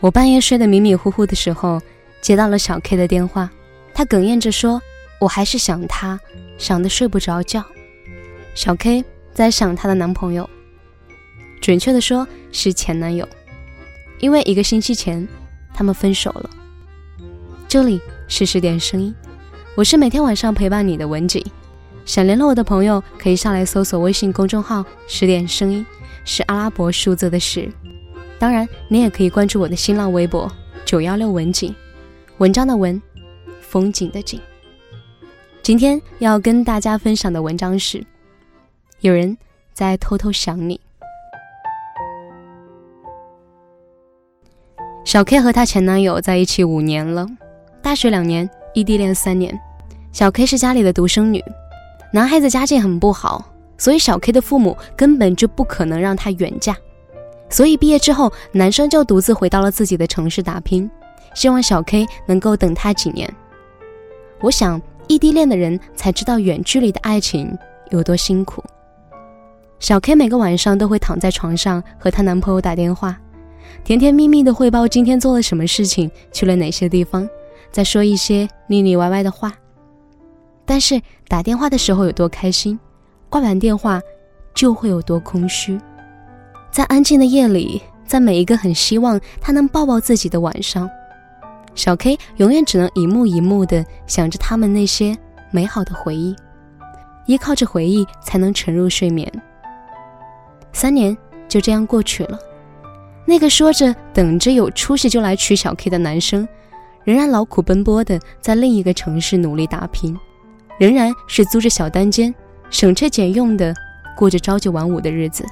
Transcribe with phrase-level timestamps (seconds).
[0.00, 1.80] 我半夜睡得迷迷糊糊的时候，
[2.20, 3.50] 接到了小 K 的电话，
[3.94, 4.82] 他哽咽着说
[5.20, 6.18] ：“我还是想他，
[6.58, 7.64] 想得睡不着觉。”
[8.54, 10.48] 小 K 在想她的男朋友，
[11.60, 13.28] 准确的说是前男友，
[14.18, 15.26] 因为一个星期前
[15.72, 16.50] 他们分手了。
[17.68, 19.14] 这里是十点声音，
[19.74, 21.44] 我是每天晚上陪伴你的文景。
[22.04, 25.86] 想联络我的朋友，可以上来搜索微信公众号“十点声音”，
[26.24, 27.70] 是阿拉伯数字的十。
[28.38, 30.50] 当然，你也可以关注我的新浪微博
[30.84, 31.74] “九幺六文景”，
[32.38, 33.00] 文章的文，
[33.60, 34.40] 风景的景。
[35.62, 38.04] 今天要跟大家分享的文章是：
[39.00, 39.38] 有人
[39.72, 40.80] 在偷偷想你。
[45.04, 47.26] 小 K 和她前男友在一起五年了，
[47.80, 49.56] 大学两年，异地恋三年。
[50.10, 51.42] 小 K 是家里的独生女。
[52.14, 53.42] 男孩子家境很不好，
[53.78, 56.76] 所以小 K 的父母根本就不可能让他远嫁，
[57.48, 60.88] 所以毕业之后，男生就独自回到了自己的城市打拼，
[61.34, 63.32] 希望小 K 能够等他几年。
[64.40, 67.56] 我想，异地恋的人才知道远距离的爱情
[67.90, 68.62] 有多辛苦。
[69.80, 73.18] 小 K 每个晚上都会躺在床上和她男朋友打电话，
[73.84, 77.26] 甜甜蜜蜜的汇报今天做了什么事情，去了哪些地方，
[77.70, 79.52] 再说一些腻腻歪歪的话。
[80.72, 82.80] 但是打电话的时候有多开心，
[83.28, 84.00] 挂完电话
[84.54, 85.78] 就会有多空虚。
[86.70, 90.88] 在安静的夜里，在每一个很希望他能抱抱自己的晚上，
[91.74, 95.14] 小 K 永远只能一幕一幕的想着他们那些
[95.50, 96.34] 美好的回忆，
[97.26, 99.30] 依靠着回忆才能沉入睡眠。
[100.72, 101.14] 三年
[101.50, 102.38] 就这样过去了，
[103.26, 106.48] 那个说着等着有出息就来娶小 K 的男生，
[107.04, 110.18] 仍然劳苦奔波的在另一个城市努力打拼。
[110.82, 112.34] 仍然是租着小单间，
[112.68, 113.72] 省吃俭用的
[114.16, 115.46] 过着朝九晚五的日子。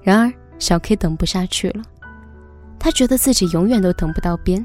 [0.00, 1.82] 然而，小 K 等不下去了，
[2.78, 4.64] 他觉得自己永远都等不到边。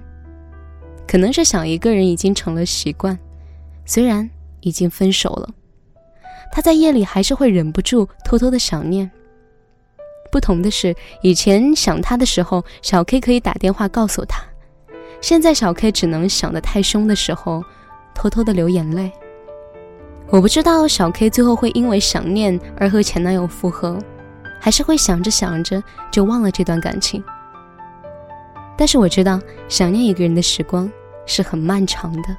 [1.05, 3.19] 可能是想一个人已经成了习惯，
[3.85, 4.29] 虽然
[4.61, 5.49] 已经分手了，
[6.49, 9.11] 他在夜里还是会忍不住偷偷的想念。
[10.31, 14.45] 不同的是，以前想他的时候，小 K 可以打电话告诉他；
[15.19, 17.61] 现在，小 K 只能想得太凶的时候，
[18.15, 19.11] 偷偷的流眼泪。
[20.31, 23.99] 我不知道小 K 最后会因为想念而和前男友复合，
[24.61, 27.21] 还是会想着想着就忘了这段感情。
[28.77, 30.89] 但是我知道，想念一个人的时光
[31.25, 32.29] 是很漫长的，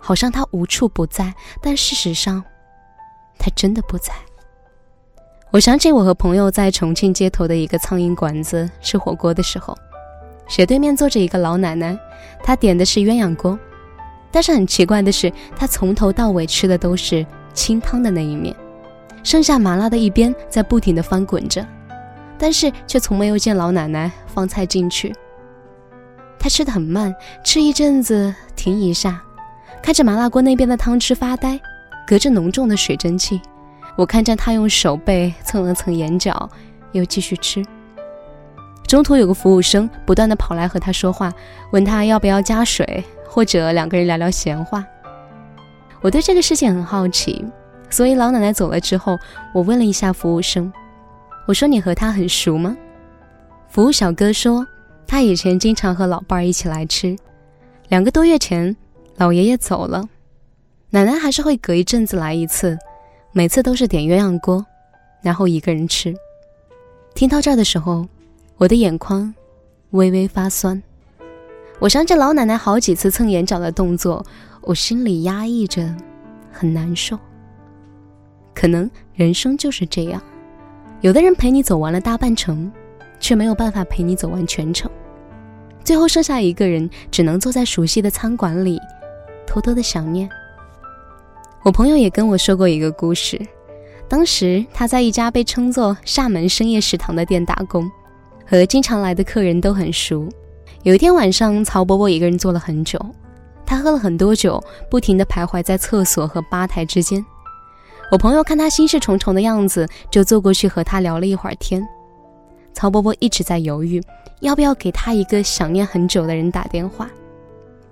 [0.00, 2.42] 好像他无处不在，但事实上，
[3.36, 4.12] 他真的不在。
[5.50, 9.76] 我想起我和朋友在重庆街头的一个苍蝇馆子吃火锅的时候，
[10.46, 11.98] 斜对面坐着一个老奶奶，
[12.44, 13.58] 她点的是鸳鸯锅。
[14.32, 18.56] 但是很奇怪的是，他从头到尾吃的都是清汤的那一面，
[19.22, 21.64] 剩下麻辣的一边在不停的翻滚着，
[22.38, 25.14] 但是却从没有见老奶奶放菜进去。
[26.38, 29.22] 他吃的很慢，吃一阵子停一下，
[29.82, 31.60] 看着麻辣锅那边的汤汁发呆，
[32.06, 33.40] 隔着浓重的水蒸气，
[33.96, 36.50] 我看见他用手背蹭了蹭眼角，
[36.92, 37.62] 又继续吃。
[38.86, 41.32] 中途有个服务生不断的跑来和他说话，
[41.70, 43.04] 问他要不要加水。
[43.34, 44.84] 或者两个人聊聊闲话。
[46.02, 47.42] 我对这个事情很好奇，
[47.88, 49.18] 所以老奶奶走了之后，
[49.54, 50.70] 我问了一下服务生
[51.48, 52.76] ：“我说你和他很熟吗？”
[53.70, 54.66] 服务小哥说
[55.08, 57.16] ：“他以前经常和老伴儿一起来吃。
[57.88, 58.76] 两个多月前，
[59.16, 60.06] 老爷爷走了，
[60.90, 62.76] 奶奶还是会隔一阵子来一次，
[63.32, 64.66] 每次都是点鸳鸯锅，
[65.22, 66.14] 然后一个人吃。”
[67.16, 68.06] 听到这儿的时候，
[68.56, 69.34] 我的眼眶
[69.90, 70.80] 微微发酸。
[71.78, 74.24] 我想起老奶奶好几次蹭眼角的动作，
[74.60, 75.94] 我心里压抑着，
[76.52, 77.18] 很难受。
[78.54, 80.22] 可能人生就是这样，
[81.00, 82.70] 有的人陪你走完了大半程，
[83.18, 84.88] 却没有办法陪你走完全程，
[85.82, 88.78] 最后剩下一个人，只能坐在熟悉的餐馆里，
[89.44, 90.28] 偷偷的想念。
[91.64, 93.40] 我朋友也跟我说过一个故事，
[94.06, 97.90] 当时他在一家被称作“厦门深夜食堂”的店打工，
[98.46, 100.28] 和经常来的客人都很熟。
[100.82, 102.98] 有一天晚上，曹伯伯一个人坐了很久，
[103.64, 107.24] 他喝了很多酒，不停地徘徊在厕所和吧台之间。
[108.10, 111.82] 我朋友看他心事重重的样子，就坐过去和他聊了一会儿天。
[112.74, 114.02] 曹伯伯一直在犹豫，
[114.40, 117.08] 要不要给他一个想念很久的人打电话，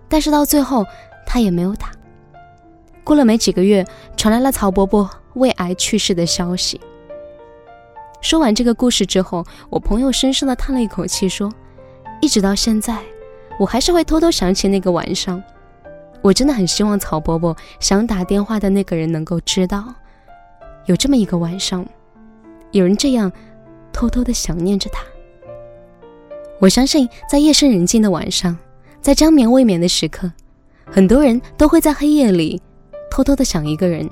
[0.09, 0.85] 但是到最后
[1.27, 1.91] 他也没有打。
[3.05, 3.85] 过了没几个月，
[4.17, 6.81] 传来了曹伯伯胃癌去世的消息。
[8.21, 11.51] 说完这个故事之后，我朋友深深地叹了一口气，说。
[12.23, 12.99] 一直到现在，
[13.59, 15.43] 我还是会偷偷想起那个晚上。
[16.21, 19.95] 我真的很希望曹伯伯想打电话的那个人能够知道，
[20.85, 21.87] 有这么一个晚上，
[22.73, 23.33] 有人这样
[23.91, 25.03] 偷偷的想念着他。
[26.59, 28.55] 我相信，在夜深人静的晚上，
[29.01, 30.31] 在将眠未眠的时刻，
[30.85, 32.61] 很多人都会在黑夜里
[33.11, 34.07] 偷偷的想一个人。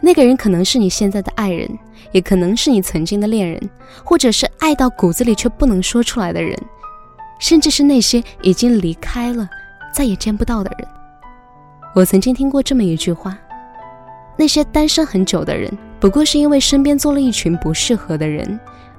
[0.00, 1.78] 那个人可能是你现在的爱人，
[2.12, 3.70] 也可能是你曾经的恋人，
[4.04, 6.56] 或者是爱到骨子里却不能说出来的人，
[7.38, 9.48] 甚至是那些已经离开了、
[9.92, 10.88] 再也见不到的人。
[11.94, 13.38] 我曾经听过这么一句话：
[14.36, 18.58] 那些单身很久的人，不过是因为身边坐了一群不适合的人，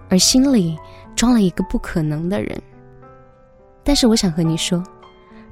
[0.10, 0.78] 而心里
[1.16, 2.60] 装了一个不可能的人。
[3.84, 4.84] 但是我想和你说，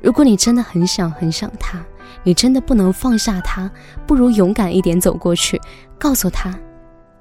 [0.01, 1.83] 如果你真的很想很想他，
[2.23, 3.69] 你真的不能放下他，
[4.05, 5.61] 不如勇敢一点走过去，
[5.99, 6.53] 告诉他：“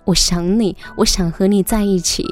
[0.05, 2.27] 我想你，我想和你在一起。”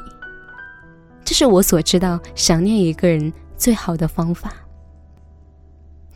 [1.23, 4.53] 这是我所知道想念一个人最好的方法。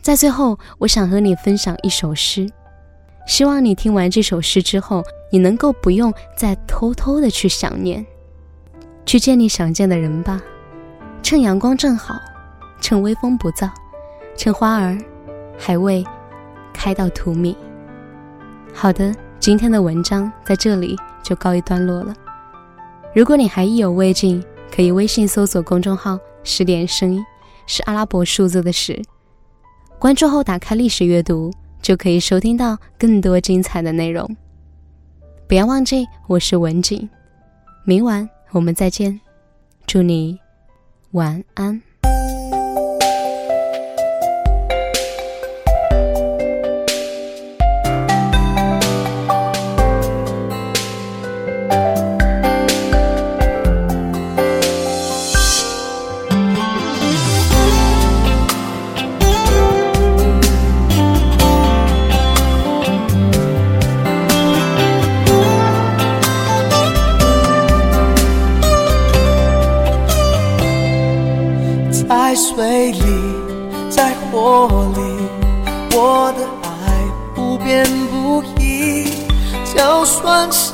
[0.00, 2.48] 在最后，我想和你分享一首诗，
[3.26, 8.04] 希望你听完这首诗之后，你能够不用再偷偷的去想念，
[9.04, 10.40] 去见你想见的人吧。
[11.22, 12.20] 趁阳光正好，
[12.80, 13.70] 趁微风不燥，
[14.36, 14.96] 趁花儿
[15.58, 16.04] 还未。
[16.80, 17.56] 开到荼蘼。
[18.72, 22.14] 好的，今天的文章在这里就告一段落了。
[23.14, 24.44] 如果你还意犹未尽，
[24.74, 27.24] 可以微信搜索公众号“十点声音”，
[27.66, 29.00] 是阿拉伯数字的十。
[29.98, 34.36] 关注后打开历史阅读，就可以收听到更多精彩的内容。
[35.48, 37.08] 不要忘记，我是文景，
[37.84, 39.18] 明晚我们再见，
[39.86, 40.38] 祝你
[41.12, 41.87] 晚安。
[72.38, 73.00] 水里，
[73.90, 75.00] 在火里，
[75.96, 76.68] 我的爱
[77.34, 79.12] 不变不移。
[79.74, 80.70] 就算时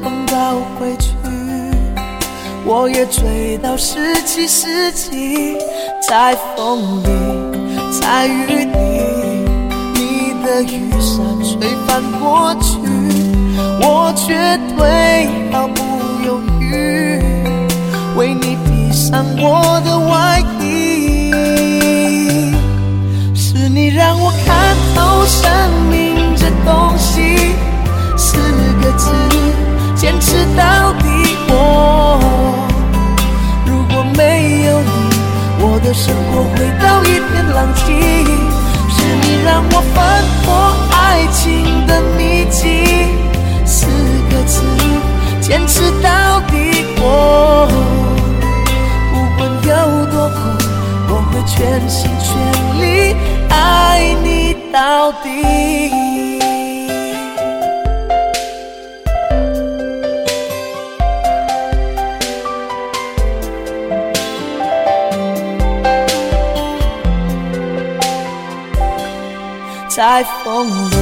[0.00, 1.10] 光倒回去，
[2.64, 5.58] 我也追到十七世纪。
[6.08, 7.08] 在风里，
[8.00, 8.76] 在雨里，
[9.94, 12.78] 你的雨伞吹翻过去，
[13.80, 15.82] 我绝对毫不
[16.24, 17.18] 犹豫，
[18.16, 20.63] 为你披上我的外衣。
[24.04, 27.13] 让我看透生命这东西，
[54.74, 55.28] 到底，
[69.88, 70.96] 在风里，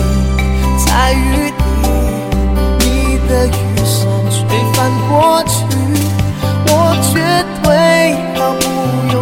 [0.85, 1.17] 在雨
[1.47, 1.65] 里，
[2.79, 2.85] 你
[3.27, 3.51] 的雨
[3.87, 4.39] 伞吹
[4.75, 5.65] 翻过去，
[6.67, 6.71] 我
[7.11, 7.13] 绝
[7.63, 7.67] 对
[8.39, 8.65] 毫不
[9.15, 9.17] 犹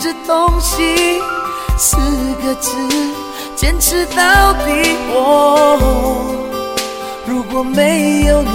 [0.00, 1.20] 这东西，
[1.76, 1.98] 四
[2.42, 2.74] 个字，
[3.54, 5.78] 坚持到底哦。
[7.26, 8.48] 如果没有你，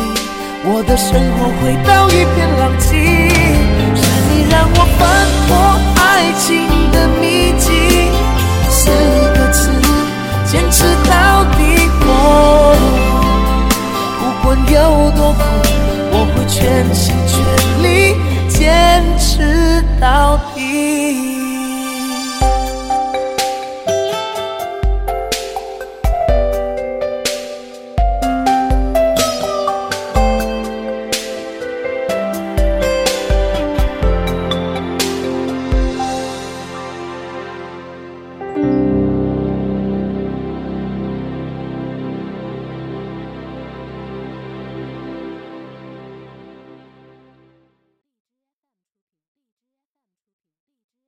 [0.64, 2.88] 我的生活回到一片狼藉。
[3.96, 5.02] 是你让我翻
[5.46, 5.56] 破
[6.02, 6.04] 爱
[6.40, 7.70] 情的秘境，
[8.72, 8.90] 四
[9.38, 9.70] 个字，
[10.48, 11.58] 坚持到底
[12.08, 12.10] 哦。
[14.20, 14.76] 不管有
[15.12, 15.40] 多苦，
[16.12, 16.58] 我会全
[16.96, 17.34] 心全
[17.84, 17.86] 力
[18.50, 20.55] 坚持到底。